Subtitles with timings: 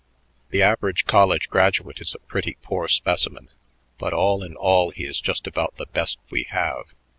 [0.49, 3.49] "The average college graduate is a pretty poor specimen,
[3.99, 6.85] but all in all he is just about the best we have.